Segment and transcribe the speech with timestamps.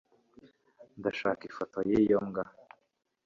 [0.99, 2.45] ndashaka ifoto yiyo mbwa